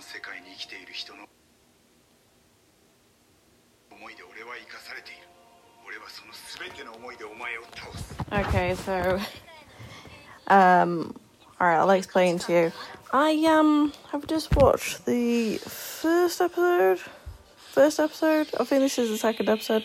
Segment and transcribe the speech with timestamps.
[0.00, 1.24] の世界に生きている人の
[3.90, 5.20] 思いで俺は生かされている
[5.86, 9.18] 俺はその全ての思いでお前を倒す Okay, so
[10.48, 11.14] um
[11.58, 12.72] alright, I'll explain to you.
[13.12, 17.00] I um have just watched the first episode.
[17.56, 18.48] First episode?
[18.58, 19.84] I think this is the second episode.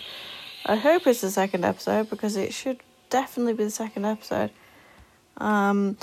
[0.66, 2.80] I hope it's the second episode because it should
[3.10, 4.52] definitely be the second episode.
[5.38, 5.98] Um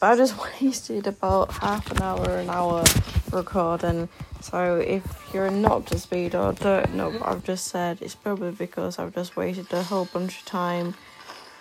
[0.00, 2.82] but I just wasted about half an hour, an hour
[3.31, 4.09] recording.
[4.41, 8.15] So if you're not up to speed or don't know what I've just said, it's
[8.15, 10.95] probably because I've just wasted a whole bunch of time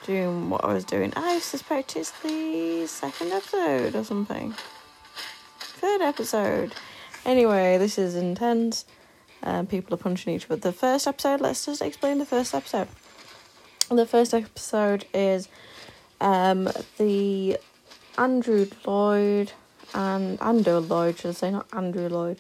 [0.05, 1.13] doing what I was doing.
[1.17, 4.55] I suspect it's the second episode or something.
[5.59, 6.75] Third episode.
[7.25, 8.85] Anyway, this is intense.
[9.43, 10.57] Um, people are punching each other.
[10.57, 12.89] The first episode, let's just explain the first episode.
[13.91, 15.49] The first episode is
[16.21, 17.59] um, the
[18.17, 19.53] Andrew Lloyd
[19.95, 22.39] and Ando Lloyd, should I say, not Andrew Lloyd.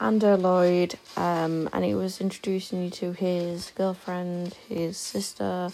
[0.00, 5.70] Ando Lloyd, um, and he was introducing you to his girlfriend, his sister,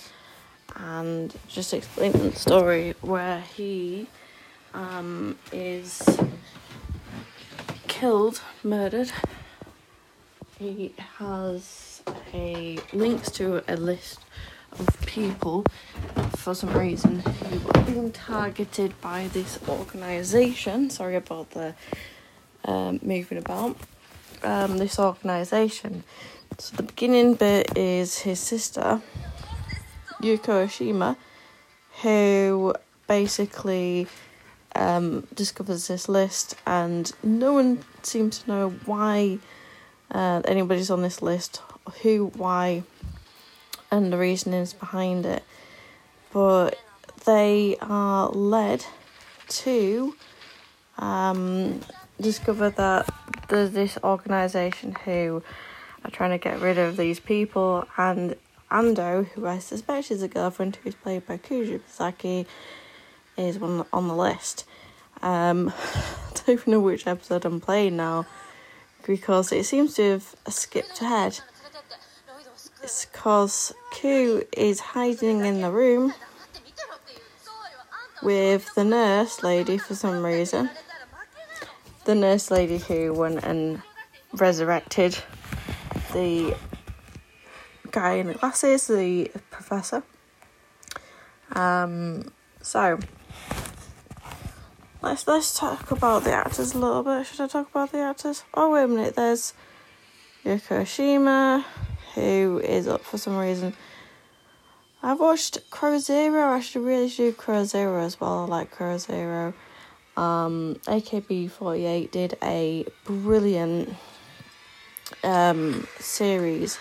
[0.76, 4.06] and just explaining the story where he
[4.74, 6.02] um, is
[7.88, 9.10] killed, murdered.
[10.58, 14.20] He has a links to a list
[14.78, 15.64] of people
[16.36, 20.90] for some reason who are being targeted by this organisation.
[20.90, 21.74] Sorry about the
[22.64, 23.76] um, moving about.
[24.44, 26.02] Um, this organisation.
[26.58, 29.00] So the beginning bit is his sister,
[30.20, 31.16] Yuko Oshima,
[32.02, 32.74] who
[33.06, 34.08] basically
[34.74, 39.38] um, discovers this list, and no one seems to know why
[40.10, 41.62] uh, anybody's on this list,
[42.02, 42.82] who, why,
[43.92, 45.44] and the reasonings behind it.
[46.32, 46.80] But
[47.24, 48.84] they are led
[49.48, 50.16] to
[50.98, 51.80] um,
[52.20, 53.08] discover that
[53.48, 55.42] there's this organisation who
[56.04, 58.34] are trying to get rid of these people, and
[58.70, 62.46] Ando, who I suspect is a girlfriend who's played by Kou Shibasaki,
[63.36, 64.64] is one on the list.
[65.20, 68.26] Um, I don't even know which episode I'm playing now
[69.06, 71.40] because it seems to have skipped ahead.
[72.82, 76.12] It's because Ku is hiding in the room
[78.22, 80.68] with the nurse lady for some reason.
[82.04, 83.82] The nurse lady who went and
[84.32, 85.16] resurrected
[86.12, 86.56] the
[87.92, 90.02] guy in the glasses, the professor.
[91.52, 92.32] Um,
[92.62, 92.98] so
[95.02, 97.26] let's let's talk about the actors a little bit.
[97.26, 98.44] Should I talk about the actors?
[98.54, 99.52] Oh wait a minute, there's
[100.44, 101.64] Yuko Oshima,
[102.14, 103.74] who is up for some reason.
[105.02, 106.52] I've watched Crow Zero.
[106.52, 108.40] I should really do Crow Zero as well.
[108.40, 109.54] I like Crow Zero.
[110.16, 113.94] Um, AKB48 did a brilliant
[115.24, 116.78] um, series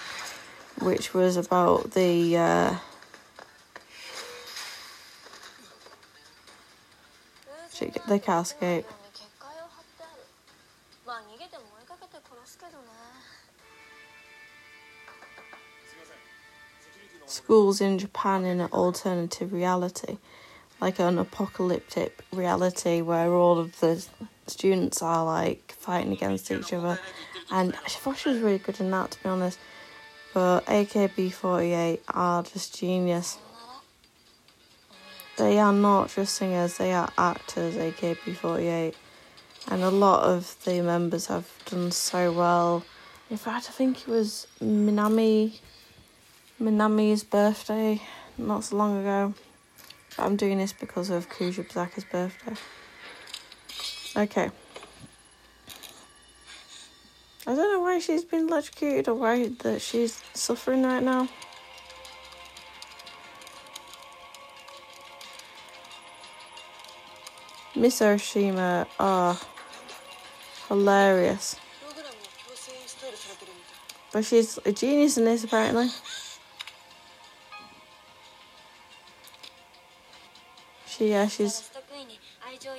[0.82, 2.76] which was about the uh,
[8.08, 8.86] the cascade.
[17.32, 20.18] Schools in Japan in an alternative reality,
[20.80, 24.06] like an apocalyptic reality where all of the
[24.48, 27.00] students are like fighting against each other.
[27.50, 29.60] And I thought she was really good in that, to be honest.
[30.34, 33.38] But AKB48 are just genius.
[35.38, 38.94] They are not just singers, they are actors, AKB48.
[39.70, 42.84] And a lot of the members have done so well.
[43.30, 45.60] In fact, I think it was Minami
[46.62, 48.00] Minami's birthday
[48.38, 49.34] not so long ago.
[50.20, 52.54] I'm doing this because of Kou Shibasaki's birthday.
[54.16, 54.52] Okay.
[57.48, 61.28] I don't know why she's been electrocuted or why that she's suffering right now.
[67.76, 69.36] Miss Oshima are
[70.68, 71.56] hilarious.
[74.14, 75.90] But she's a genius in this apparently.
[81.02, 81.68] She yeah, she's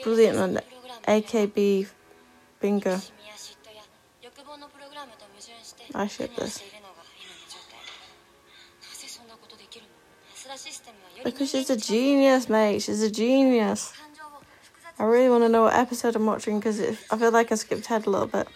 [0.04, 0.62] brilliant on the
[1.08, 1.88] AKB
[2.60, 3.00] bingo.
[5.92, 6.62] I should this.
[11.24, 12.82] Because she's a genius, mate.
[12.82, 13.92] She's a genius.
[15.00, 17.86] I really want to know what episode I'm watching because I feel like I skipped
[17.86, 18.46] ahead a little bit.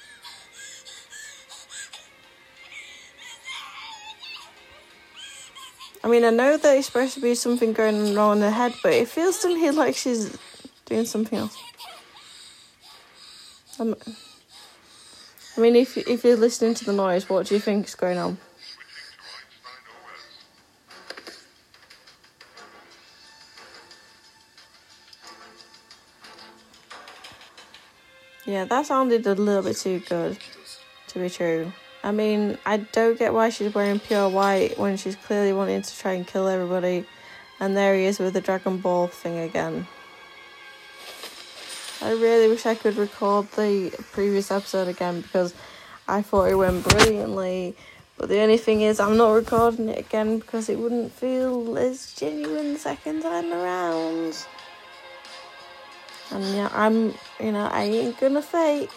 [6.07, 8.93] I mean, I know it's supposed to be something going on in her head, but
[8.93, 10.39] it feels to me like she's
[10.85, 11.59] doing something else.
[13.81, 13.97] Um,
[15.57, 18.19] I mean, if if you're listening to the noise, what do you think is going
[18.19, 18.39] on?
[28.45, 30.39] Yeah, that sounded a little bit too good
[31.09, 31.73] to be true.
[32.07, 35.99] I mean, I don't get why she's wearing pure white when she's clearly wanting to
[35.99, 37.05] try and kill everybody.
[37.59, 39.89] And there he is with the Dragon Ball thing again.
[42.01, 45.53] I really wish I could record the previous episode again because
[46.07, 47.75] I thought it went brilliantly.
[48.17, 52.15] But the only thing is, I'm not recording it again because it wouldn't feel as
[52.15, 54.47] genuine the second time around.
[56.31, 58.93] And yeah, I'm, you know, I ain't gonna fake.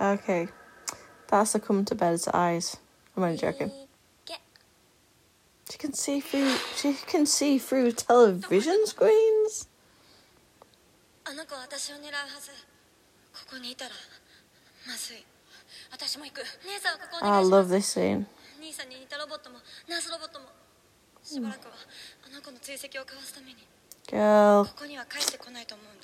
[0.00, 0.48] Okay.
[1.28, 2.76] That's the come to bed's eyes.
[3.16, 3.70] I'm only joking.
[5.70, 9.68] She can see through she can see through television screens.
[17.22, 18.26] I love this scene.
[21.38, 21.44] Hmm.
[24.10, 24.64] Girl.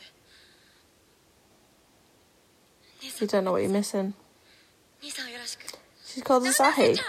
[0.02, 0.15] Hmm.
[3.20, 4.14] You don't know what you're missing.
[5.03, 7.00] She's called Asahi.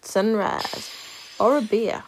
[0.00, 0.90] Sunrise.
[1.38, 2.02] Or a beer.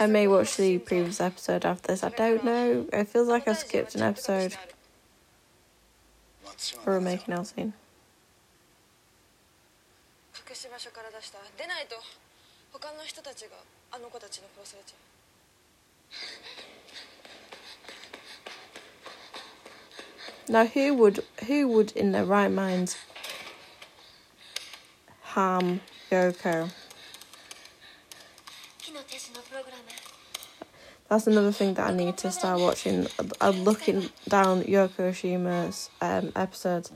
[0.00, 2.02] I may watch the previous episode after this.
[2.02, 2.86] I don't know.
[2.92, 4.56] It feels like I skipped an episode.
[6.86, 7.72] Or a making out scene.
[20.48, 22.96] Now, who would who would in their right minds
[25.22, 25.80] harm
[26.10, 26.70] Yoko?
[31.08, 33.06] That's another thing that I need to start watching.
[33.40, 36.92] I'm looking down Yuko Oshima's um, episodes,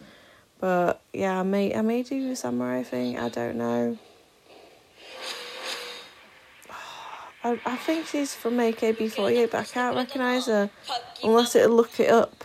[0.61, 3.19] but yeah, I may I may do a samurai thing.
[3.19, 3.97] I don't know.
[7.45, 10.69] I, I think she's from AKB48, but I can't recognise her
[11.25, 12.45] unless it look it up.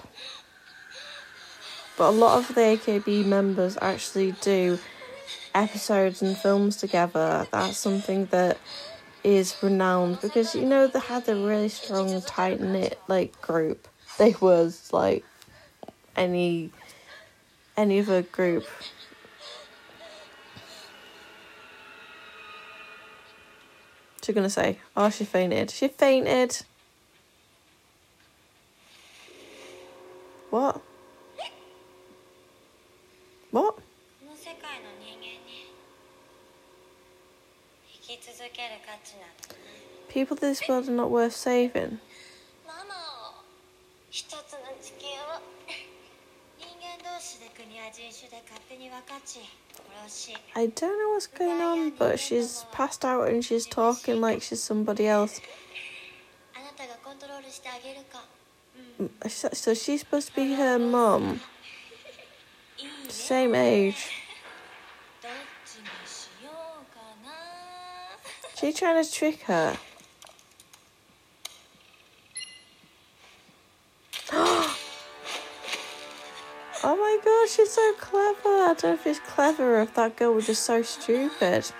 [1.97, 4.79] But a lot of the AKB members actually do
[5.53, 7.47] episodes and films together.
[7.51, 8.57] That's something that
[9.23, 13.87] is renowned because you know they had a really strong, tight knit like group.
[14.17, 15.23] They was like
[16.15, 16.71] any
[17.77, 18.65] any other group.
[24.23, 25.69] She's gonna say, "Oh, she fainted.
[25.69, 26.61] She fainted."
[30.49, 30.81] What?
[33.52, 33.74] What?
[33.76, 33.82] こ
[34.26, 35.72] の世界の人間に
[38.02, 39.54] 生き続ける価値など
[40.12, 41.98] People in this world are not worth saving.
[42.66, 42.94] ママ
[44.10, 44.38] 一つの
[44.80, 45.40] 地球を
[46.58, 49.40] 人間同士で国や人種で勝手に分かち
[50.06, 54.62] 殺し I don't know what's going on, but she's passed out and she's talking like she's
[54.62, 55.40] somebody else.
[56.54, 58.24] あなたがコントロールしてあげるか
[59.28, 61.40] So so she's supposed to be her mum, いいね
[63.07, 64.11] Same age.
[68.57, 69.77] She trying to trick her.
[74.33, 74.77] oh
[76.83, 78.39] my gosh, she's so clever.
[78.45, 81.71] I don't know if it's clever or if that girl was just so stupid.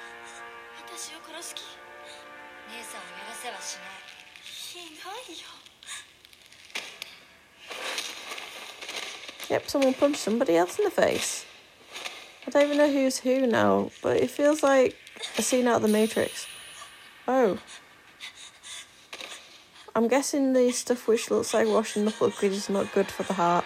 [9.54, 11.46] Yep, someone punched somebody else in the face.
[12.48, 14.96] I don't even know who's who now, but it feels like
[15.38, 16.48] a scene out of the Matrix.
[17.28, 17.60] Oh.
[19.96, 23.34] I'm guessing the stuff which looks like washing up liquid is not good for the
[23.34, 23.66] heart.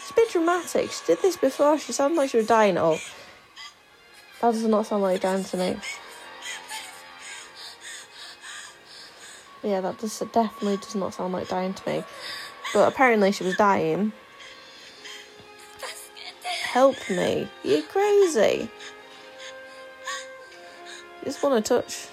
[0.00, 0.90] It's a bit dramatic.
[0.90, 1.78] She did this before.
[1.78, 2.76] She sounded like she was dying.
[2.76, 2.98] Oh.
[4.40, 5.76] That does not sound like dying to me.
[9.62, 12.04] yeah, that does, definitely does not sound like dying to me.
[12.72, 14.12] But apparently she was dying.
[16.62, 17.48] Help me.
[17.64, 18.70] You're crazy.
[21.24, 22.06] Just want to touch.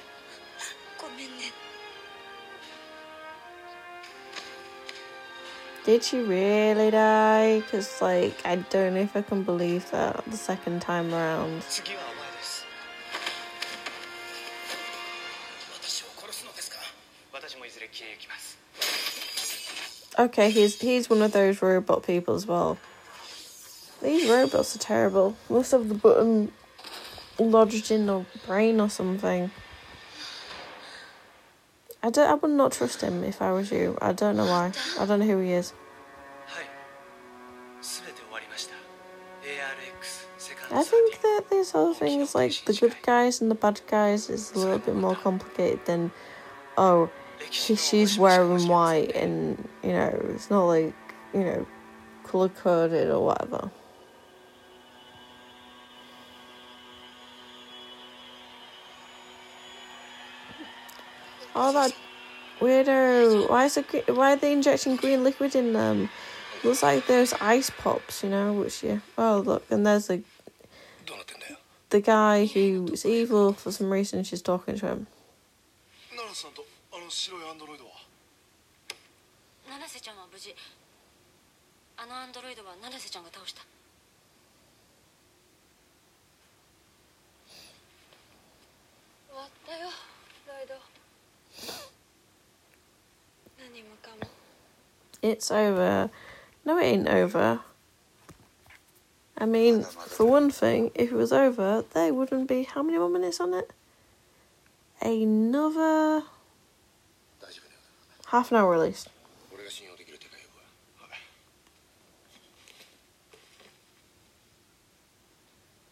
[5.85, 7.61] Did she really die?
[7.61, 11.63] Because, like, I don't know if I can believe that the second time around.
[20.19, 22.77] Okay, he's he's one of those robot people as well.
[24.01, 25.35] These robots are terrible.
[25.49, 26.51] Must have the button
[27.39, 29.51] lodged in the brain or something.
[32.01, 32.29] I don't.
[32.29, 33.97] I would not trust him if I was you.
[34.01, 34.71] I don't know why.
[34.99, 35.73] I don't know who he is.
[40.69, 44.29] I think that this whole thing is like the good guys and the bad guys
[44.29, 46.11] is a little bit more complicated than,
[46.77, 47.09] oh,
[47.51, 50.93] she, she's wearing white and, you know, it's not like,
[51.33, 51.67] you know,
[52.23, 53.71] colour coded or whatever.
[61.55, 61.91] Oh, that
[62.59, 63.49] weirdo.
[63.49, 66.09] Why, is it, why are they injecting green liquid in them?
[66.63, 68.99] Looks like those ice pops, you know, which yeah.
[69.17, 70.21] Oh, look, and there's the
[71.89, 74.23] the guy who's evil for some reason.
[74.23, 75.07] She's talking to him.
[77.06, 77.90] ナラスさんとあの白いアンドロイドは
[79.68, 80.54] 七瀬ちゃんは無事
[81.96, 83.62] あのアンドロイドは七瀬ちゃんが倒した
[89.30, 89.88] 終わったよ
[90.46, 90.74] ロイド
[93.58, 94.30] 何もかも
[95.22, 96.10] It's over.
[96.64, 97.60] No, it ain't over.
[99.38, 103.08] I mean, for one thing, if it was over, there wouldn't be how many more
[103.08, 103.70] minutes on it?
[105.00, 106.32] Another 大丈夫だよ
[108.31, 109.09] half an hour at least.
[109.53, 110.59] 俺が信用できる手が呼ぶ
[111.03, 111.09] わ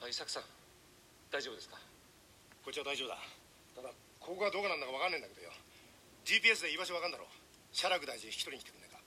[0.02, 0.44] はいサクさん。
[1.32, 1.78] 大丈夫ですか？
[2.64, 3.18] こっちは大丈夫だ。
[3.76, 3.90] ただ
[4.20, 5.52] ここがどこなんだか分かんないんだけどよ。
[6.26, 7.26] GPS で居場所分かんだろ
[7.72, 9.00] シャラク大臣引き取りに来てくんねえか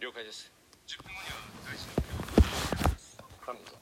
[0.00, 0.50] 了解です。
[0.86, 1.88] 10分後には大臣
[3.44, 3.76] 頼むぞ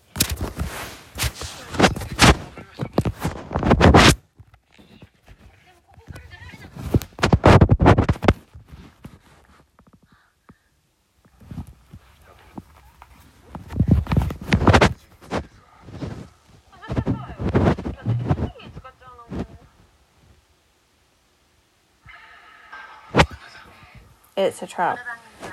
[24.43, 24.99] It's a trap.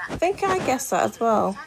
[0.10, 1.58] I think I guessed that as well.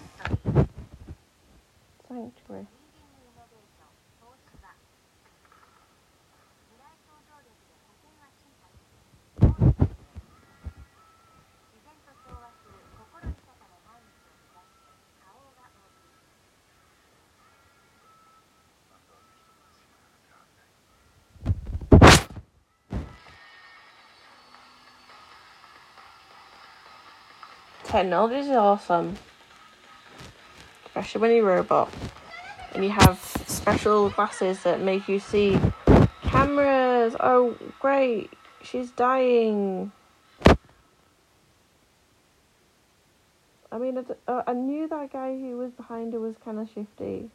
[27.92, 29.18] Technology is awesome.
[30.86, 31.92] Especially when you're a robot.
[32.72, 35.60] And you have special glasses that make you see
[36.22, 37.14] cameras.
[37.20, 38.30] Oh, great.
[38.62, 39.92] She's dying.
[43.70, 47.28] I mean, I, uh, knew that guy who was behind her was kind of shifty.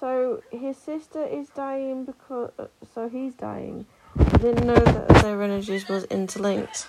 [0.00, 2.50] So his sister is dying because.
[2.58, 3.86] uh, So he's dying
[4.40, 6.86] didn't know that their energies was interlinked.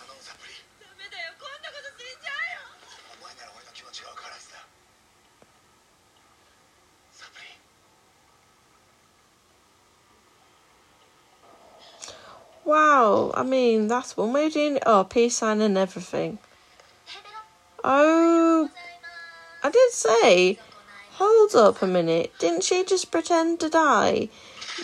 [12.64, 14.84] Wow, I mean, that's one way of doing it.
[14.86, 16.38] Oh, peace sign and everything.
[17.84, 18.70] Oh,
[19.62, 20.58] I did say,
[21.14, 22.32] hold up a minute.
[22.40, 24.30] Didn't she just pretend to die?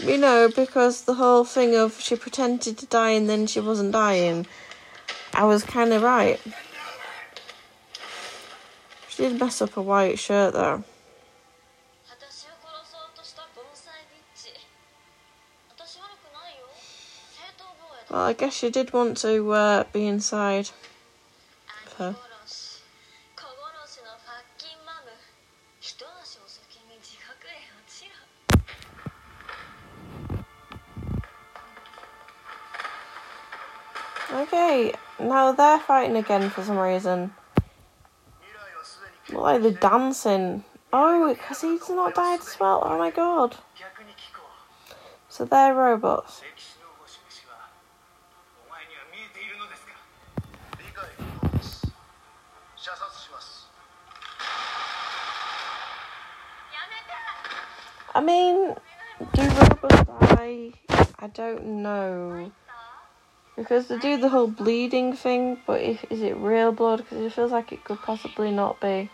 [0.02, 3.92] You know, because the whole thing of she pretended to die and then she wasn't
[3.92, 4.46] dying,
[5.34, 6.40] I was kind of right.
[9.10, 10.84] She did mess up a white shirt though.
[18.10, 20.70] Well, I guess she did want to uh, be inside
[21.98, 22.16] her.
[35.56, 37.34] they're fighting again for some reason.
[39.32, 40.64] Well, like the dancing.
[40.92, 42.82] Oh, because he's not died as well.
[42.84, 43.56] Oh my god.
[45.30, 46.42] So they're robots.
[58.16, 58.74] I mean,
[59.34, 60.72] do robots die?
[61.20, 62.52] I don't know.
[63.58, 67.00] Because they do the whole bleeding thing, but if, is it real blood?
[67.00, 69.10] Because it feels like it could possibly not be.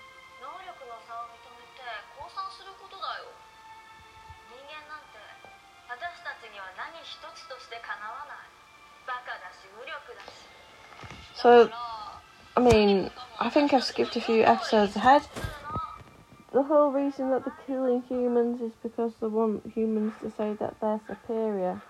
[11.36, 11.70] So,
[12.56, 15.24] I mean, I think I've skipped a few episodes ahead.
[16.54, 20.76] The whole reason that they're killing humans is because they want humans to say that
[20.80, 21.82] they're superior.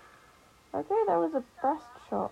[0.74, 2.31] Okay, that was a breast shot.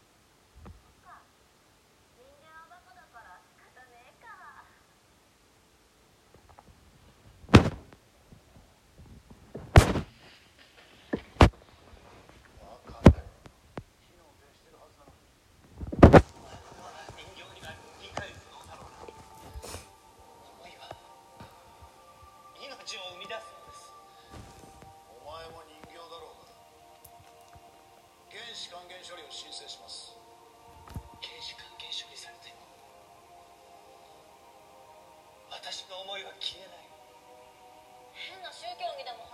[28.61, 30.13] 視還元処理を申請します。
[31.17, 32.61] 刑事還元処理されても
[35.49, 36.85] 私の思いは消えない。
[38.13, 39.25] 変な宗教にでも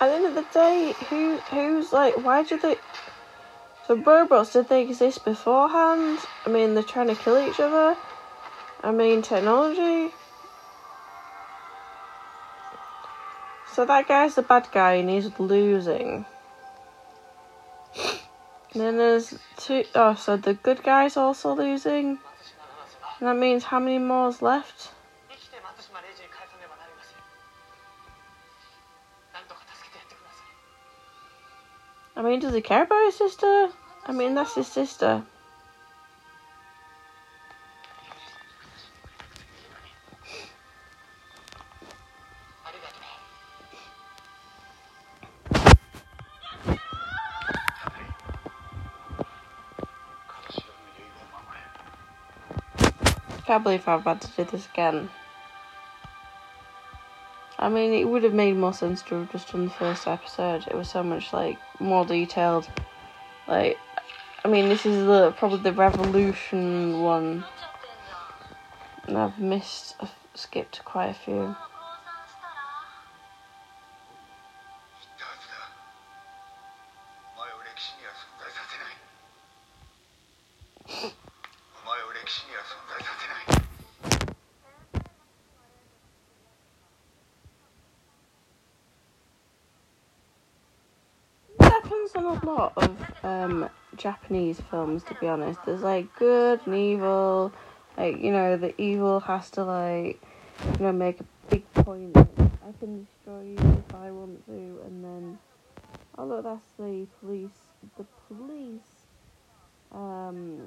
[0.00, 2.76] at the end of the day, who who's like, why do they?
[3.86, 6.26] So robots did they exist beforehand?
[6.46, 7.96] I mean, they're trying to kill each other.
[8.82, 10.14] I mean, technology.
[13.66, 16.24] So that guy's the bad guy and he's losing.
[18.72, 19.84] And then there's two.
[19.94, 22.18] Oh, so the good guy's also losing.
[23.18, 24.89] And that means how many more's left?
[32.30, 33.70] Mean, does he care about his sister?
[34.06, 35.24] I mean, that's his sister.
[53.28, 55.10] I Can't believe I've had to do this again.
[57.60, 60.66] I mean, it would have made more sense to have just done the first episode.
[60.66, 62.70] It was so much like more detailed.
[63.46, 63.78] Like,
[64.42, 67.44] I mean, this is the probably the Revolution one,
[69.06, 71.54] and I've missed, I've skipped quite a few.
[92.16, 95.60] On a lot of um, Japanese films, to be honest.
[95.64, 97.52] There's like good and evil.
[97.96, 100.20] Like you know, the evil has to like
[100.78, 102.16] you know make a big point.
[102.16, 104.52] I can destroy you if I want to,
[104.86, 105.38] and then
[106.18, 107.50] oh look, that's the police.
[107.96, 108.80] The police
[109.92, 110.60] um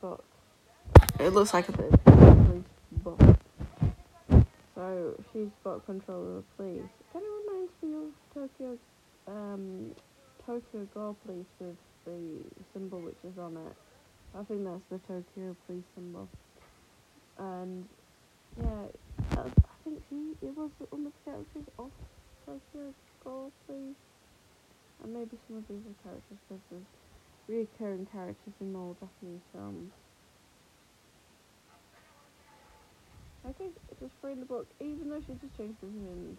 [0.00, 0.24] book.
[1.18, 3.20] It looks like a police book.
[4.74, 6.90] So she's got control of the police.
[7.12, 8.78] Kind of reminds me of Tokyo
[9.26, 9.94] um,
[10.46, 13.76] Tokyo Gore Police with the symbol which is on it.
[14.36, 16.28] I think that's the Tokyo Police symbol.
[17.38, 17.88] And
[18.60, 18.84] yeah,
[19.38, 21.90] uh, I think she it was one of the characters of
[22.44, 22.92] Tokyo
[23.24, 23.96] Gore Police.
[25.02, 26.90] And maybe some of these are characters because there's
[27.48, 29.92] recurring characters in all Japanese films.
[33.46, 36.38] I think just in the book, even though she just changed the names.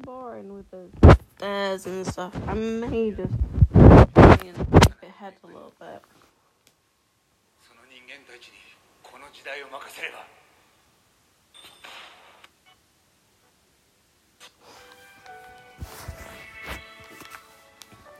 [0.00, 2.34] Boring with the stairs and stuff.
[2.46, 3.32] I may just
[3.74, 6.02] keep it ahead a little bit.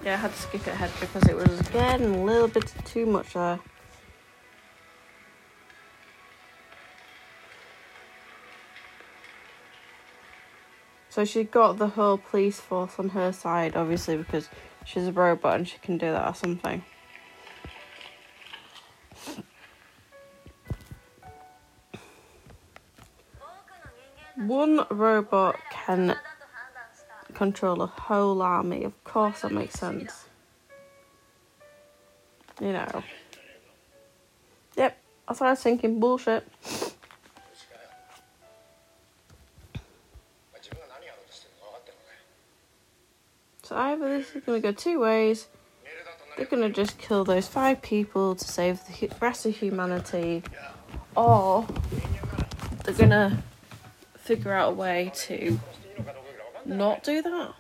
[0.05, 3.05] Yeah, I had to skip it ahead because it was getting a little bit too
[3.05, 3.59] much there.
[11.19, 14.49] So she got the whole police force on her side, obviously, because
[14.85, 16.85] she's a robot and she can do that or something.
[24.37, 26.15] One robot can
[27.35, 28.85] control a whole army.
[28.85, 30.27] Of course, that makes sense.
[32.61, 33.03] You know.
[34.77, 35.99] Yep, that's what I was thinking.
[35.99, 36.47] Bullshit.
[43.79, 45.47] either this is going to go two ways.
[46.37, 50.43] They're going to just kill those five people to save the rest of humanity,
[51.17, 51.67] or
[52.85, 53.39] they're going to
[54.17, 55.59] figure out a way to
[56.65, 57.55] not do that.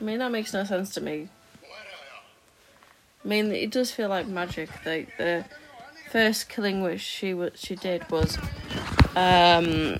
[0.00, 1.28] I mean, that makes no sense to me.
[3.24, 4.68] I mean, it does feel like magic.
[4.84, 5.44] The the
[6.10, 8.36] first killing which she she did was,
[9.16, 9.98] um,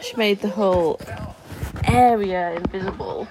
[0.00, 0.98] she made the whole
[1.86, 3.24] area invisible,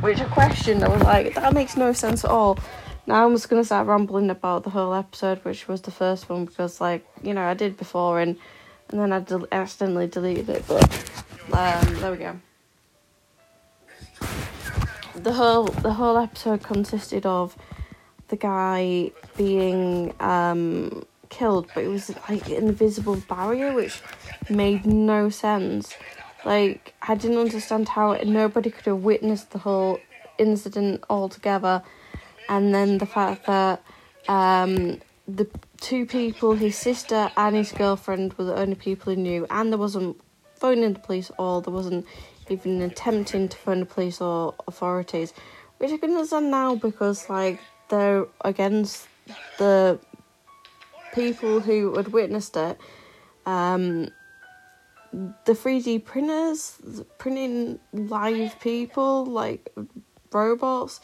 [0.00, 0.84] which I questioned.
[0.84, 2.58] I was like, that makes no sense at all.
[3.06, 6.44] Now I'm just gonna start rambling about the whole episode, which was the first one,
[6.44, 8.38] because like you know I did before and
[8.90, 10.64] and then I del- accidentally deleted it.
[10.68, 10.84] But
[11.52, 12.40] um, there we go.
[15.14, 17.56] The whole the whole episode consisted of
[18.28, 24.00] the guy being um, killed, but it was like an invisible barrier, which
[24.48, 25.94] made no sense.
[26.44, 30.00] Like I didn't understand how nobody could have witnessed the whole
[30.38, 31.82] incident altogether,
[32.48, 33.82] and then the fact that
[34.28, 35.48] um, the
[35.80, 39.78] two people, his sister and his girlfriend, were the only people who knew, and there
[39.78, 40.20] wasn't
[40.56, 42.06] phoning the police or there wasn't
[42.48, 45.32] even attempting to phone the police or authorities,
[45.78, 49.08] which I can understand now because like they're against
[49.58, 49.98] the
[51.14, 52.78] people who had witnessed it.
[53.46, 54.08] Um,
[55.12, 56.80] the 3D printers
[57.18, 59.72] printing live people like
[60.32, 61.00] robots,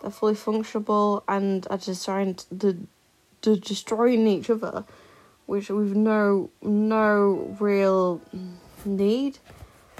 [0.00, 2.86] they're fully functionable and are to, to,
[3.42, 4.84] to destroying each other,
[5.46, 8.22] which we've no no real
[8.84, 9.38] need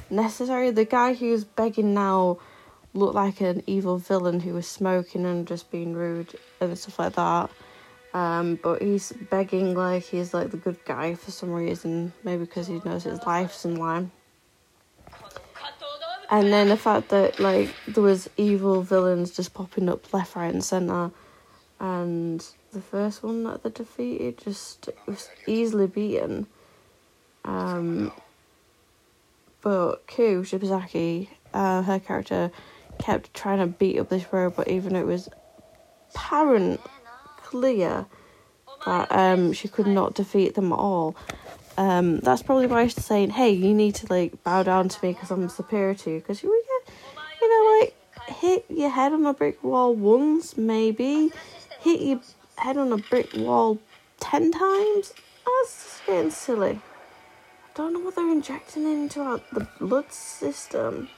[0.09, 0.71] necessary.
[0.71, 2.39] The guy who's begging now
[2.95, 7.15] looked like an evil villain who was smoking and just being rude and stuff like
[7.15, 7.51] that.
[8.13, 12.67] Um, but he's begging like he's like the good guy for some reason, maybe because
[12.67, 14.11] he knows his life's in line.
[16.29, 20.53] And then the fact that like there was evil villains just popping up left, right,
[20.53, 21.11] and center,
[21.79, 26.47] and the first one that they defeated just was easily beaten.
[27.45, 28.13] Um,
[29.61, 32.51] but Kou Shibasaki, uh, her character,
[32.99, 35.29] kept trying to beat up this robot, even though it was
[36.15, 36.81] apparent,
[37.51, 38.07] clear
[38.87, 41.17] that um she could not defeat them all.
[41.77, 45.13] Um, that's probably why she's saying, "Hey, you need to like bow down to me
[45.13, 46.65] because I'm superior to you." Because you, would,
[47.41, 47.95] you know, like
[48.37, 51.31] hit your head on a brick wall once, maybe
[51.81, 52.21] hit your
[52.57, 53.79] head on a brick wall
[54.19, 55.15] ten times.
[55.47, 56.81] That's just getting silly.
[57.65, 61.09] I don't know what they're injecting into our, the blood system.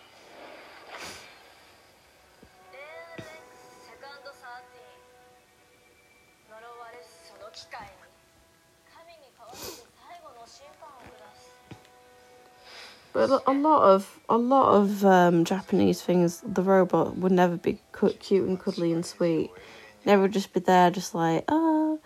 [13.12, 17.78] But a lot of a lot of um, Japanese things, the robot would never be
[17.92, 19.50] cute and cuddly and sweet.
[20.06, 22.00] Never just be there, just like ah, oh,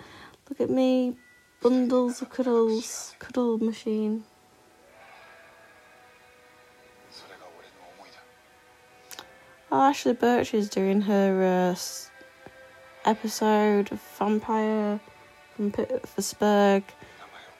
[0.48, 1.16] look at me,
[1.62, 4.24] bundles of cuddles, cuddle machine.
[9.70, 11.76] Oh, Ashly Burch is doing her uh,
[13.08, 15.00] episode of Vampire
[15.54, 16.84] from Pittsburgh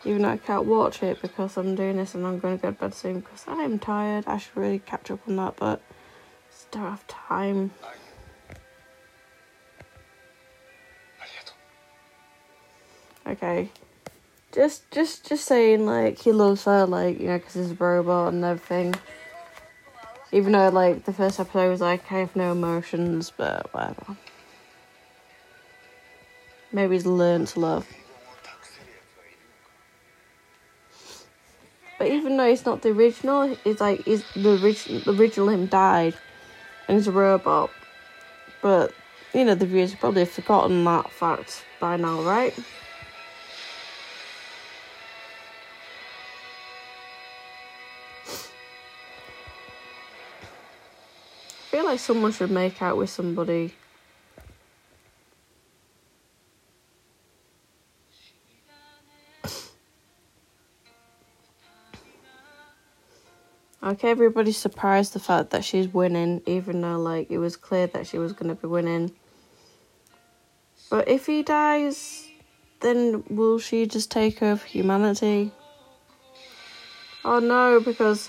[0.06, 2.70] even though I can't watch it because I'm doing this and I'm going to go
[2.70, 4.24] to bed soon because I'm tired.
[4.28, 5.82] I should really catch up on that, but
[6.48, 7.72] just don't have time.
[13.26, 13.72] Okay,
[14.52, 18.32] just just just saying like he loves her like you know because he's a robot
[18.32, 18.94] and everything.
[20.30, 24.16] Even though like the first episode was like I have no emotions, but whatever.
[26.70, 27.88] Maybe he's learned to love.
[31.98, 35.66] But even though it's not the original, it's like, is the, orig- the original him
[35.66, 36.14] died,
[36.88, 37.70] and he's a robot.
[38.61, 38.92] But,
[39.32, 42.54] you know, the viewers probably have forgotten that fact by now, right?
[51.59, 53.72] I feel like someone should make out with somebody.
[63.87, 68.05] Okay, everybody's surprised the fact that she's winning, even though like it was clear that
[68.09, 69.12] she was gonna be winning.
[70.90, 72.27] But if he dies,
[72.81, 75.53] then will she just take over humanity?
[77.25, 78.29] Oh no, because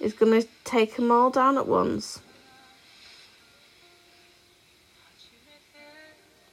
[0.00, 2.20] it's gonna take them all down at once.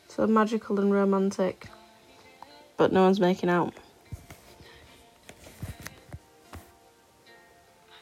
[0.09, 1.69] So magical and romantic.
[2.77, 3.73] But no one's making out.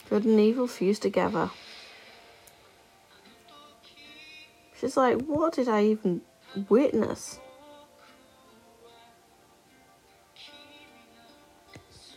[0.10, 1.52] Good and evil fused together.
[4.80, 6.22] She's like, what did I even
[6.68, 7.40] witness?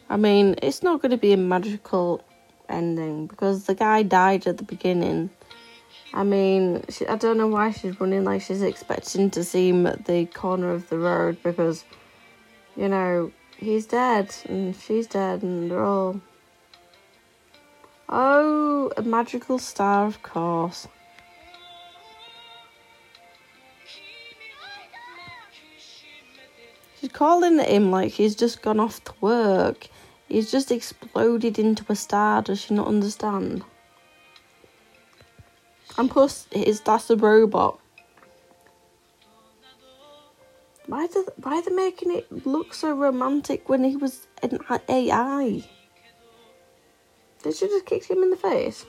[0.09, 2.24] I mean, it's not going to be a magical
[2.68, 5.31] ending because the guy died at the beginning.
[6.14, 9.87] I mean, she, I don't know why she's running like she's expecting to see him
[9.87, 11.85] at the corner of the road because,
[12.76, 16.20] you know, he's dead and she's dead and they're all.
[18.14, 20.87] Oh, a magical star, of course.
[27.01, 29.88] She's calling at him like he's just gone off to work.
[30.29, 32.42] He's just exploded into a star.
[32.42, 33.64] Does she not understand?
[35.96, 37.81] And plus, is that's a robot.
[40.85, 44.59] Why do why are they making it look so romantic when he was an
[44.90, 45.64] AI?
[47.42, 48.87] Did she just kick him in the face?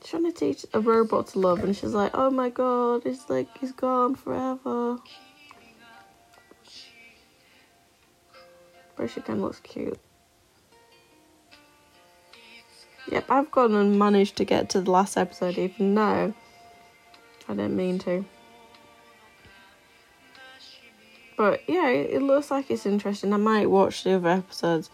[0.00, 3.28] She's trying to teach a robot to love, and she's like, "Oh my god, it's
[3.28, 4.98] like he's gone forever."
[8.96, 9.98] But she kind of looks cute.
[13.10, 16.32] Yep, I've gone and managed to get to the last episode, even though
[17.48, 18.24] I didn't mean to.
[21.36, 23.32] But yeah, it looks like it's interesting.
[23.32, 24.88] I might watch the other episodes,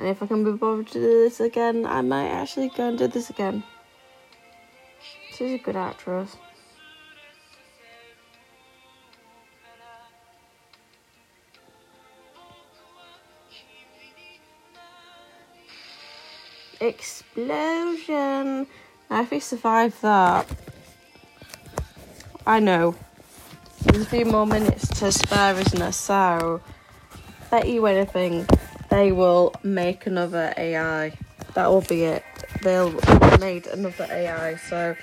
[0.00, 2.98] and if I can be bothered to do this again, I might actually go and
[2.98, 3.62] do this again.
[5.34, 6.38] She's a good actress.
[16.80, 18.66] Explosion!
[19.10, 20.46] Now, if he survived that,
[22.46, 22.94] I know.
[23.82, 25.92] There's a few more minutes to spare, isn't there?
[25.92, 26.62] So,
[27.50, 28.46] bet you anything,
[28.90, 31.16] they will make another AI.
[31.54, 32.24] That will be it.
[32.62, 32.92] They'll
[33.38, 34.56] made another AI.
[34.56, 34.96] So,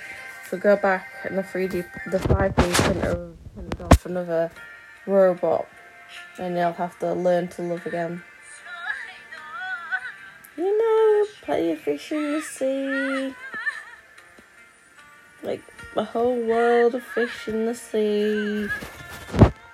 [0.44, 4.50] if we go back in the 3D, the 5D printer printed off another
[5.06, 5.66] robot,
[6.38, 8.22] and they'll have to learn to love again.
[10.56, 13.34] You know, play a fish in the sea.
[15.42, 15.62] Like
[15.96, 18.68] a whole world of fish in the sea.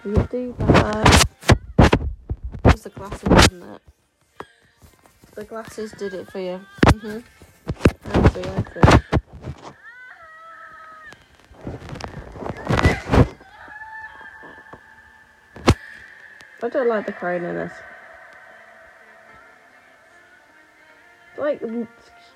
[0.04, 1.26] You do that.
[1.78, 3.93] It was the glasses, wasn't it?
[5.34, 6.64] The glasses did it for you.
[6.86, 7.24] Mhm.
[8.06, 9.02] I
[16.62, 17.72] I don't like the crane in this.
[21.36, 21.60] Like,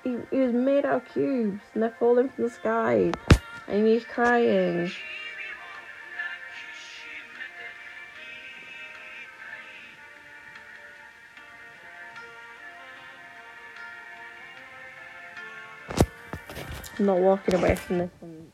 [0.03, 3.11] he, he was made out of cubes and they're falling from the sky
[3.69, 4.91] and he's crying.
[16.99, 18.51] I'm not walking away from this one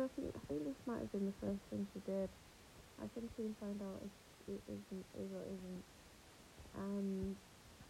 [0.00, 2.28] I think I think this might have been the first thing she did.
[3.02, 5.84] I can soon find out if it isn't is or isn't.
[6.78, 7.36] And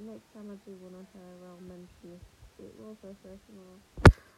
[0.01, 3.69] next time I do one of her, I'll mention if it was her first one
[3.69, 4.30] or.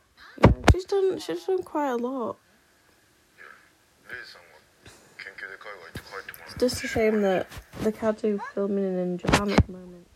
[0.73, 1.19] She's done.
[1.19, 2.37] She's done quite a lot.
[6.47, 7.49] It's just a shame that
[7.83, 10.07] the Kadu filming in Japan at the moment.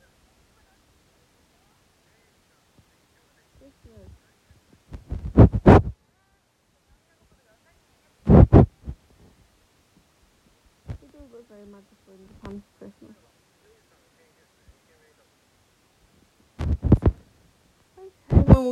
[11.49, 12.62] very magical in Japan.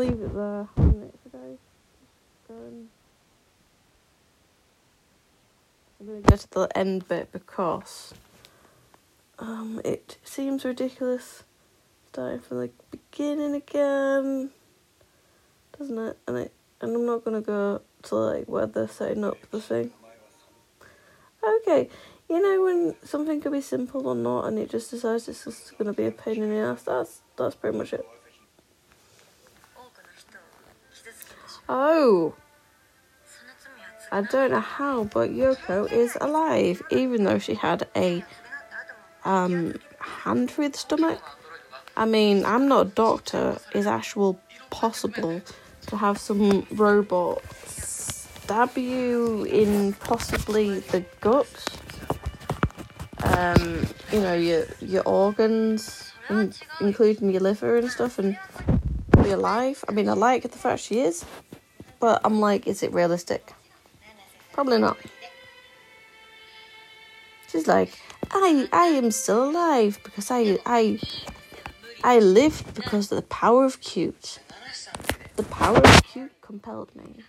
[0.05, 0.69] Leave it there.
[0.77, 2.89] And should I just go and
[5.99, 8.13] I'm going to go to the end bit because
[9.39, 11.45] um, it seems ridiculous
[12.09, 14.51] starting from the beginning again,
[15.79, 16.19] doesn't it?
[16.29, 19.61] And it, and I'm not going to go to like where they're setting up the
[19.61, 19.91] thing.
[21.63, 21.89] Okay,
[22.29, 25.79] you know when something could be simple or not, and it just decides it's just
[25.79, 26.83] going to be a pain in the ass.
[26.83, 28.07] That's that's pretty much it.
[31.69, 32.35] Oh!
[34.13, 38.23] I don't know how, but Yoko is alive, even though she had a
[39.25, 41.21] um, hand through the stomach.
[41.97, 43.59] I mean, I'm not a doctor.
[43.75, 44.39] Is actual
[44.71, 45.41] possible
[45.87, 51.49] to have some robot stab you in possibly the gut?
[53.23, 58.39] Um, you know your your organs, in, including your liver and stuff, and
[59.23, 59.85] be alive.
[59.89, 61.25] I mean, I like the fact she is,
[62.05, 63.55] but I'm like, is it realistic?
[64.53, 64.99] Probably not.
[67.49, 67.99] She's like,
[68.31, 71.01] I I am still alive because I I
[72.05, 74.39] I lived because of the power of cute.
[75.37, 77.25] The power of cute compelled me.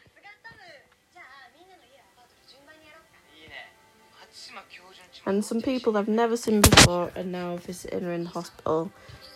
[5.26, 8.92] And some people I've never seen before are now visiting her in hospital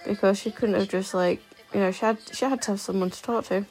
[0.05, 1.41] because she couldn't have just like
[1.73, 3.65] you know she had she had to have someone to talk to.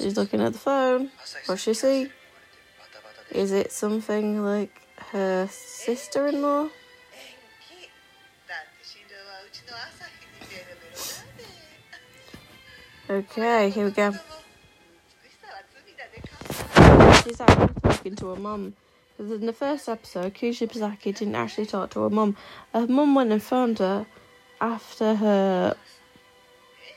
[0.00, 1.10] She's looking at the phone.
[1.44, 2.08] What's she see?
[3.32, 4.80] Is it something like
[5.12, 6.70] her sister in law?
[13.10, 14.12] Okay, here we go.
[17.22, 18.74] She's actually talking to her mum.
[19.18, 22.36] In the first episode, Kou Shibasaki didn't actually talk to her mum.
[22.72, 24.06] Her mum went and found her
[24.62, 25.76] after her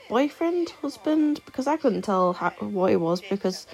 [0.08, 3.66] boyfriend, husband, because I couldn't tell how, what it was because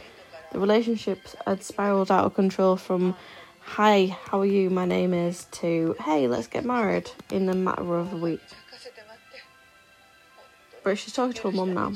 [0.53, 3.17] the relationship had spiraled out of control from
[3.61, 7.97] hi, how are you, my name is, to hey, let's get married in a matter
[7.97, 8.41] of a week.
[10.83, 11.93] But she's talking to her mum now.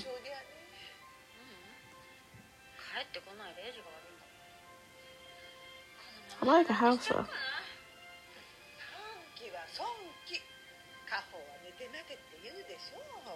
[6.42, 7.24] I like a house though.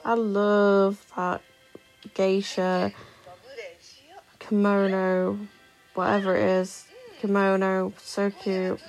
[0.09, 1.43] I love that
[2.15, 2.95] geisha
[4.39, 5.39] kimono,
[5.93, 6.87] whatever it is.
[7.21, 8.81] Kimono, so cute.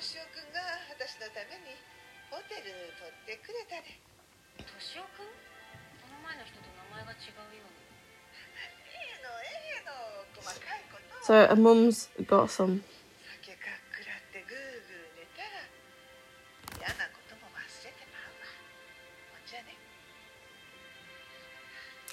[11.22, 12.82] So, a mum's got some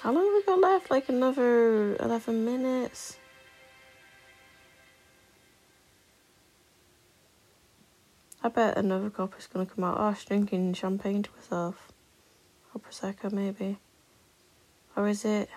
[0.00, 0.90] How long we got left?
[0.90, 3.18] Like another 11 minutes.
[8.42, 9.96] I bet another cop is gonna come out.
[9.98, 11.88] Oh, she's drinking champagne to herself.
[12.72, 13.78] Or Prosecco, maybe.
[14.94, 15.48] Or is it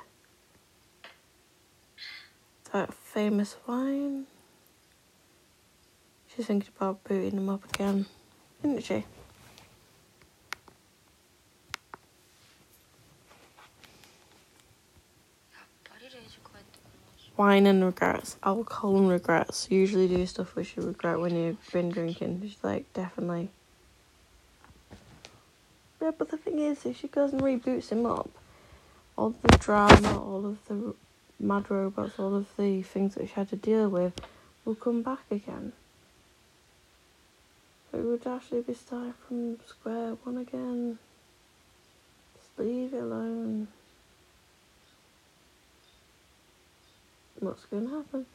[2.74, 4.26] that famous wine?
[6.36, 8.08] She's thinking about booting him up again,
[8.64, 9.06] isn't she?
[17.42, 19.72] Wine and regrets, alcohol and regrets.
[19.72, 22.40] Usually do stuff which you regret when you've been drinking.
[22.44, 23.50] She's like, definitely.
[26.00, 28.30] Yeah, but the thing is, if she goes and reboots him up,
[29.18, 30.94] all the drama, all of the
[31.40, 34.14] mad robots, all of the things that she had to deal with
[34.64, 35.74] will come back again.
[37.90, 41.00] So it would actually be starting from square one again.
[42.38, 43.68] Just leave it alone.
[47.42, 48.26] What's going to happen?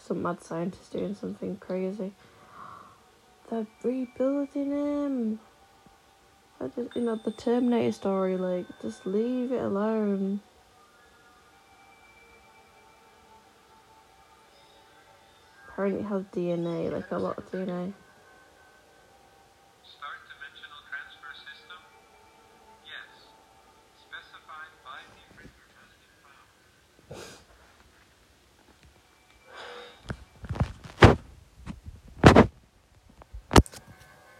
[0.00, 2.12] Some mad scientist doing something crazy.
[3.50, 5.40] They're rebuilding him.
[6.58, 10.40] I just, you know, the Terminator story, like, just leave it alone.
[15.68, 17.92] Apparently it has DNA, like a lot of DNA.
[19.82, 21.78] Start dimensional transfer system?
[22.84, 23.08] Yes.
[23.98, 26.46] Specified by the printer has been found.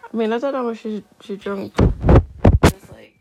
[0.04, 1.72] I mean, I don't know if she she drunk.
[2.62, 3.16] It's like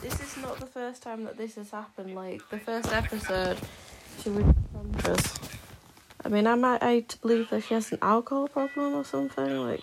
[0.00, 2.14] this is not the first time that this has happened.
[2.14, 3.58] Like the first episode,
[4.22, 5.38] she was.
[6.24, 9.66] I mean, I might I to believe that she has an alcohol problem or something?
[9.68, 9.82] Like,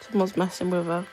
[0.00, 1.04] someone's messing with her.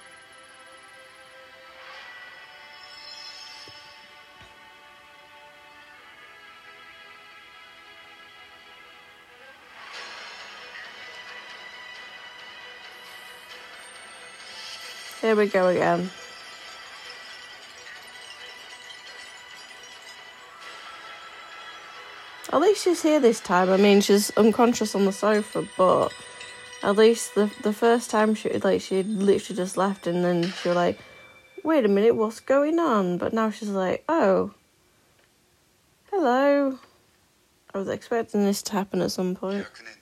[15.32, 16.11] Here we go again.
[22.51, 23.69] At least she's here this time.
[23.69, 26.11] I mean, she's unconscious on the sofa, but
[26.84, 30.67] at least the the first time she like she literally just left, and then she
[30.67, 30.99] was like,
[31.63, 34.51] "Wait a minute, what's going on?" But now she's like, "Oh,
[36.11, 36.77] hello."
[37.73, 40.00] I was expecting this to happen at some 100 point.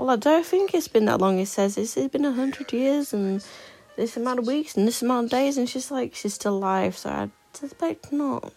[0.00, 1.38] Well, I don't think it's been that long.
[1.38, 3.44] It says it's, it's been a hundred years and
[3.96, 6.96] this amount of weeks and this amount of days, and she's like, she's still alive,
[6.96, 8.50] so I suspect not.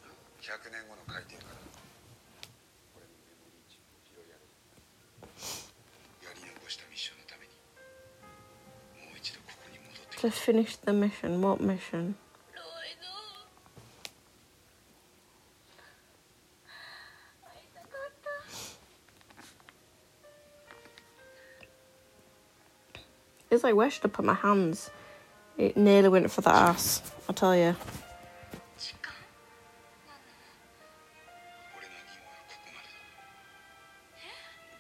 [10.19, 12.15] To finish the mission, what mission?
[23.53, 24.89] Is I where should I put my hands?
[25.59, 27.75] It nearly went for the ass, I tell you.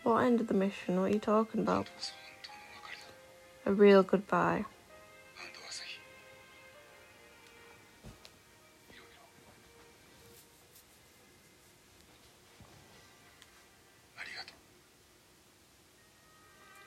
[0.01, 0.99] What end of the mission?
[0.99, 1.87] What are you talking about?
[3.67, 4.65] A real goodbye.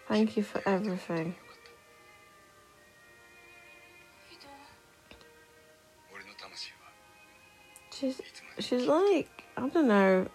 [0.08, 1.36] Thank you for everything.
[8.76, 10.26] She's like, I don't know.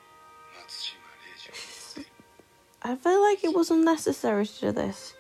[2.82, 5.14] I feel like it wasn't necessary to do this.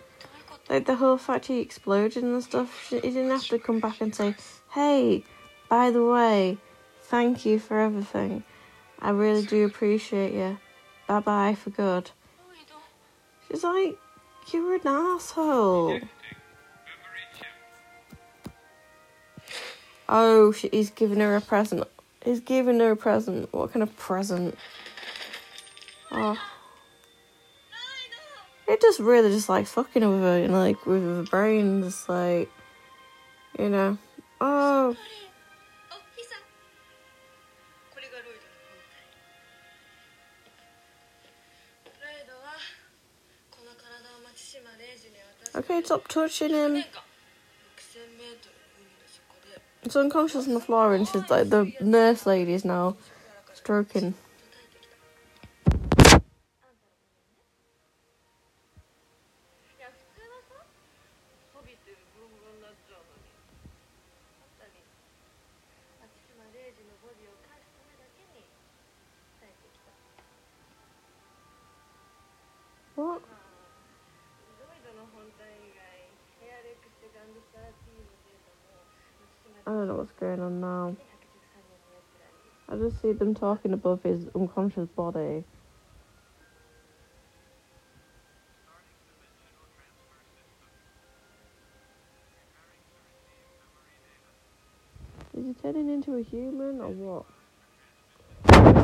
[0.67, 2.89] Like the whole factory exploded and stuff.
[2.89, 4.33] He didn't have to come back and say,
[4.71, 5.23] hey,
[5.69, 6.57] by the way,
[7.03, 8.43] thank you for everything.
[8.99, 10.57] I really do appreciate you.
[11.07, 12.09] Bye bye for good.
[13.47, 13.99] She's like,
[14.51, 15.99] you're an asshole.
[20.09, 21.83] Oh, she's giving her a present.
[22.23, 23.51] He's giving her a present.
[23.51, 24.57] What kind of present?
[26.11, 26.37] Oh.
[28.67, 32.49] It just really just like fucking with her and like with her brain, just like,
[33.57, 33.97] you know.
[34.39, 34.95] Oh.
[45.53, 46.83] Okay, stop touching him
[49.95, 52.95] unconscious on the floor, and she's like the nurse lady is now
[53.53, 54.13] stroking.
[82.91, 85.43] to see them talking above his unconscious body.
[95.37, 97.25] Is he turning into a human or what?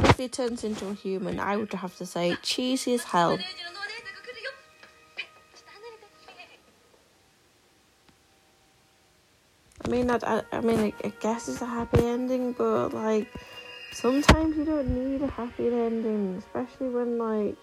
[0.09, 3.37] If he turns into a human, I would have to say cheesy as hell.
[9.83, 13.27] I mean, I, I mean, I guess it's a happy ending, but like
[13.97, 17.55] sometimes you don't need a happy ending, especially when like.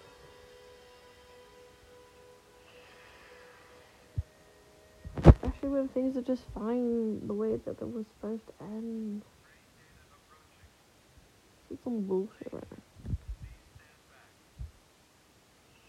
[5.24, 9.22] Especially when things are just fine the way that they were supposed to end.
[11.70, 13.16] Is some bullshit right now.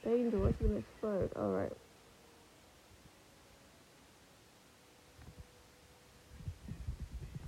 [0.03, 1.31] Danger, what's gonna explode?
[1.35, 1.73] Alright.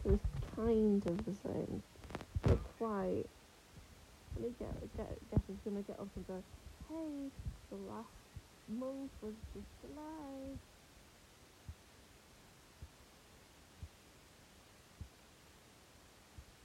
[0.04, 0.20] It was
[0.56, 1.84] kind of the same,
[2.78, 3.26] quite.
[4.36, 6.44] Let me get, get, guess he's gonna get up and go,
[6.90, 7.32] hey,
[7.70, 8.08] the last
[8.70, 10.58] monk was just alive.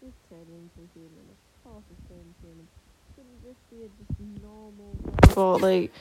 [0.00, 2.68] He's turned into a human, of course into a human.
[3.14, 4.96] Couldn't just be a just normal
[5.28, 5.92] robot, like,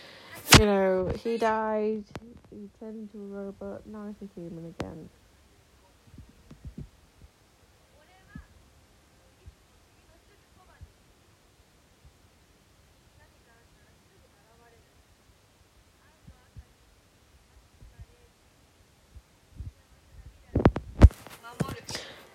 [0.60, 2.04] you know, he died,
[2.50, 5.10] he turned into a robot, now he's a human again.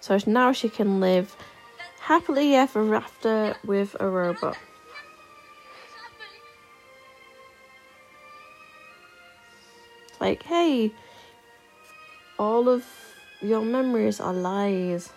[0.06, 1.34] So now she can live
[1.98, 4.56] happily ever after with a robot.
[10.20, 10.92] Like, hey,
[12.38, 12.84] all of
[13.42, 15.10] your memories are lies.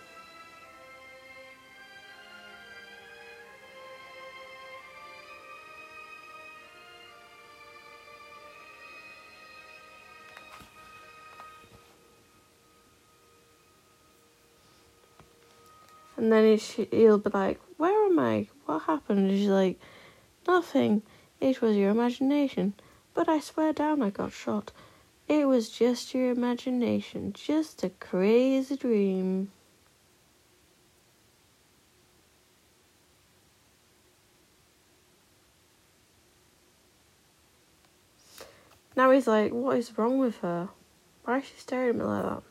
[16.29, 18.49] And then he he'll be like, Where am I?
[18.67, 19.31] What happened?
[19.31, 19.79] And she's like,
[20.47, 21.01] Nothing.
[21.41, 22.75] It was your imagination.
[23.15, 24.71] But I swear down I got shot.
[25.27, 27.33] It was just your imagination.
[27.33, 29.49] Just a crazy dream.
[38.95, 40.69] Now he's like, What is wrong with her?
[41.23, 42.48] Why is she staring at me like that?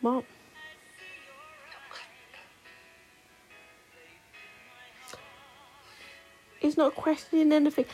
[0.00, 0.24] What?
[6.58, 7.86] He's not questioning anything.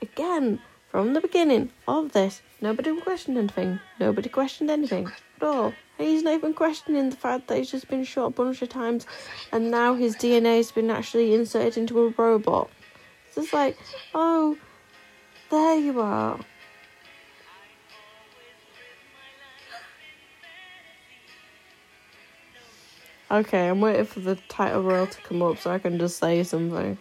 [0.00, 3.80] Again, from the beginning of this, nobody questioned anything.
[3.98, 5.72] Nobody questioned anything at all.
[5.98, 9.06] He's not even questioning the fact that he's just been shot a bunch of times
[9.52, 12.70] and now his DNA has been actually inserted into a robot.
[13.26, 13.76] It's just like,
[14.14, 14.56] oh,
[15.50, 16.38] there you are.
[23.30, 26.42] Okay, I'm waiting for the title role to come up so I can just say
[26.44, 26.98] something.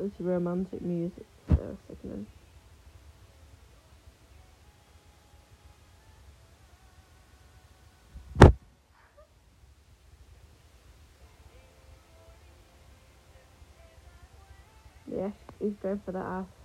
[0.00, 1.26] It's romantic music.
[1.48, 2.26] So sickening.
[15.12, 15.30] Yeah,
[15.60, 16.61] he's going for the ass.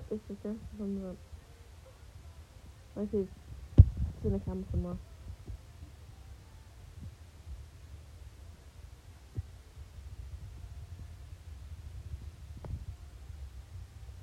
[0.00, 1.16] Nope, it's just going from the.
[2.96, 3.26] Like he's
[4.24, 4.96] in a camera somewhere.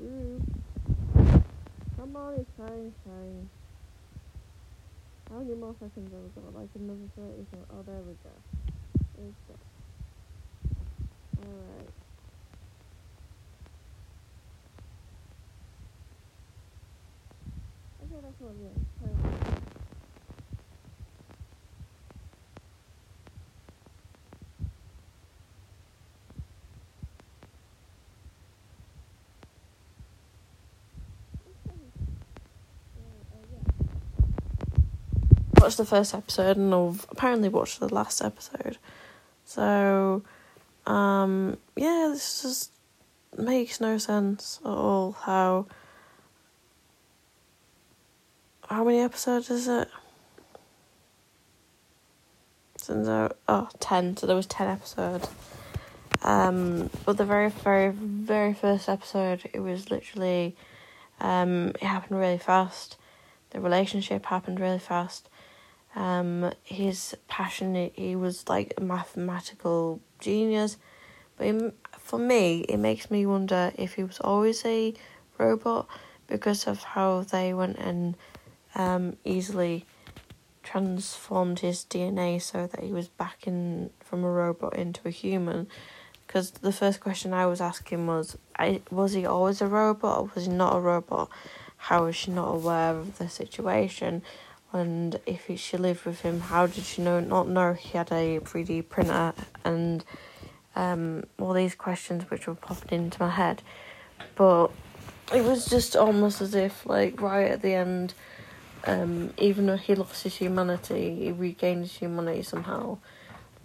[0.01, 0.41] Ooh.
[1.95, 2.93] Come on, trying.
[5.29, 6.55] How many more seconds have we got?
[6.55, 7.65] Like another 30 seconds.
[7.71, 8.33] Oh, there we go.
[9.15, 9.55] There we go.
[11.43, 12.06] Alright.
[35.59, 38.77] Watched the first episode and I've apparently watched the last episode.
[39.45, 40.23] So,
[40.85, 42.71] um, yeah, this just
[43.37, 45.11] makes no sense at all.
[45.11, 45.67] How
[48.69, 49.89] how many episodes is it?
[52.77, 54.17] Since I, oh, 10.
[54.17, 55.29] So there was 10 episodes.
[56.21, 60.55] Um, but the very, very, very first episode, it was literally,
[61.19, 62.97] um, it happened really fast.
[63.51, 65.29] The relationship happened really fast.
[65.95, 70.77] Um, his passion, he was like a mathematical genius.
[71.37, 74.93] But it, for me, it makes me wonder if he was always a
[75.37, 75.87] robot
[76.27, 78.15] because of how they went and
[78.75, 79.85] um, easily
[80.63, 85.67] transformed his DNA so that he was back in from a robot into a human.
[86.25, 90.31] Because the first question I was asking was, I, was he always a robot or
[90.35, 91.29] was he not a robot?
[91.77, 94.23] How was she not aware of the situation?
[94.73, 98.11] And if he, she lived with him, how did she know not know he had
[98.11, 99.33] a 3D printer?
[99.63, 100.03] And
[100.75, 103.63] um, all these questions which were popping into my head.
[104.35, 104.67] But
[105.33, 108.13] it was just almost as if, like, right at the end,
[108.87, 112.97] um, even though he lost his humanity, he regained his humanity somehow.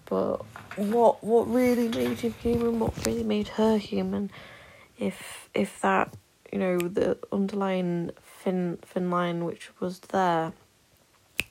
[0.07, 0.45] But
[0.77, 2.81] what what really made him human?
[2.81, 4.31] What really made her human?
[4.99, 6.13] If if that
[6.53, 10.53] you know the underlying fin fin line which was there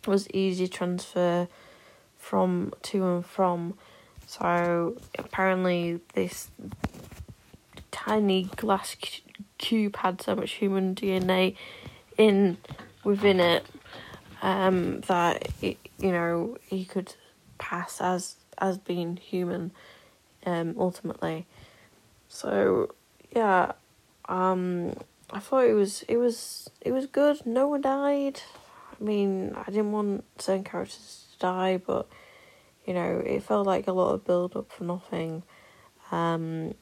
[0.05, 1.47] was easy transfer
[2.17, 3.76] from to and from.
[4.28, 6.51] So apparently this
[7.89, 9.22] tiny glass cu-
[9.57, 11.55] cube had so much human DNA
[12.17, 12.57] in
[13.04, 13.66] within it
[14.41, 17.16] um, that it, you know he could
[17.58, 19.72] pass as as being human
[20.45, 21.45] um, ultimately.
[22.28, 22.93] So
[23.36, 23.74] yeah,
[24.28, 24.93] um,
[25.32, 27.45] I thought it was it was it was good.
[27.45, 28.41] No one died.
[28.99, 32.08] I mean, I didn't want certain characters to die, but
[32.86, 35.43] you know, it felt like a lot of build up for nothing.
[36.12, 36.74] Um,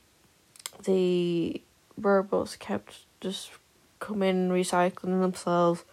[0.83, 1.61] the
[1.97, 3.51] robots kept just
[3.99, 5.83] coming, recycling themselves,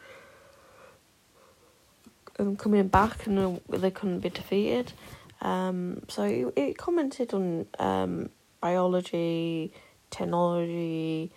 [2.39, 4.93] and coming back, and they couldn't be defeated.
[5.41, 8.31] Um, so it, it commented on um,
[8.61, 9.73] biology,
[10.11, 11.31] technology,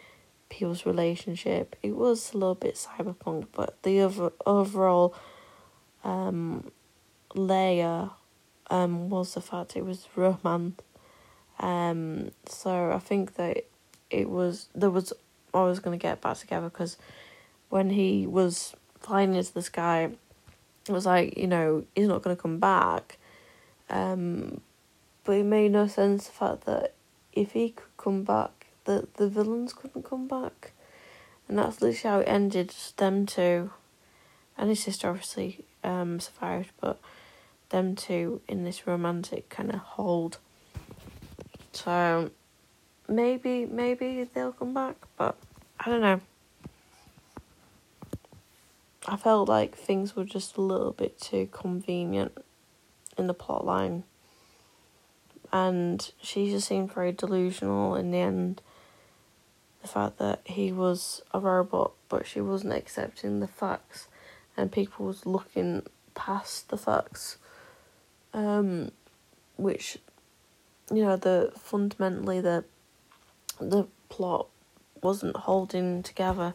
[0.49, 1.75] people's relationship.
[1.83, 5.15] It was a little bit cyberpunk, but the over, overall
[6.03, 6.71] um,
[7.33, 8.09] layer
[8.69, 10.81] um, was the fact it was romance.
[11.59, 13.65] Um, so I think that
[14.09, 15.11] it was there was
[15.53, 16.97] I was gonna get back together because
[17.69, 20.11] when he was flying into the sky,
[20.89, 23.17] it was like you know he's not gonna come back.
[23.89, 24.61] Um,
[25.23, 26.93] but it made no sense the fact that
[27.33, 30.71] if he could come back, that the villains couldn't come back,
[31.47, 32.69] and that's literally how it ended.
[32.69, 33.71] Just them two,
[34.57, 36.99] and his sister obviously um survived, but
[37.69, 40.39] them two in this romantic kind of hold.
[41.71, 42.31] So
[43.07, 45.37] maybe maybe they'll come back, but
[45.79, 46.21] I don't know.
[49.07, 52.37] I felt like things were just a little bit too convenient
[53.17, 54.03] in the plot line.
[55.51, 58.61] And she just seemed very delusional in the end.
[59.81, 64.07] The fact that he was a robot, but she wasn't accepting the facts,
[64.57, 65.83] and people was looking
[66.13, 67.37] past the facts.
[68.33, 68.91] Um,
[69.55, 69.97] which,
[70.93, 72.65] you know, the fundamentally the
[73.59, 74.47] the plot
[75.01, 76.53] wasn't holding together.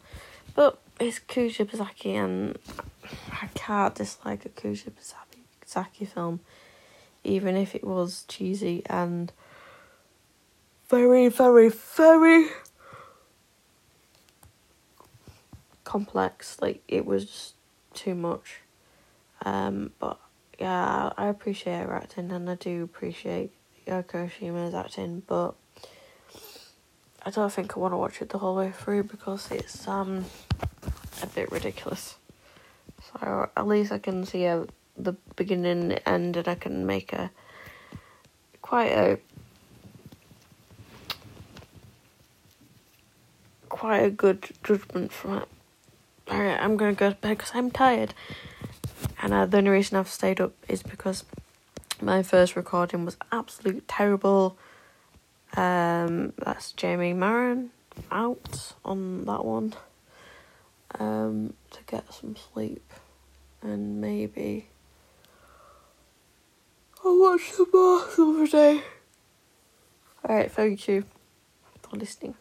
[0.54, 2.58] But it's Kou Shibasaki, and
[3.32, 6.40] I can't dislike a Kou Shibasaki film,
[7.24, 9.32] even if it was cheesy and
[10.88, 12.46] very, very, very
[15.84, 16.60] complex.
[16.60, 17.54] Like, it was just
[17.94, 18.60] too much.
[19.44, 20.18] Um, but
[20.60, 23.52] yeah, I appreciate her acting, and I do appreciate
[23.86, 25.54] Yuko Oshima's acting, but
[27.26, 30.26] I don't think I want to watch it the whole way through because it's um
[31.22, 32.16] a bit ridiculous.
[33.12, 37.12] So at least I can see a, the beginning, the end, and I can make
[37.12, 37.30] a
[38.62, 39.18] quite a
[43.68, 45.48] quite a good judgment from it.
[46.30, 48.14] Alright, I'm gonna go to bed because I'm tired.
[49.20, 51.24] And uh, the only reason I've stayed up is because
[52.00, 54.56] my first recording was absolute terrible.
[55.56, 57.70] Um, that's Jamie Maron
[58.10, 59.74] out on that one.
[60.98, 62.92] Um, to get some sleep
[63.62, 64.68] and maybe
[67.04, 67.66] I'll watch the
[68.14, 68.82] some other day.
[70.24, 71.04] Alright, thank you
[71.82, 72.34] for listening.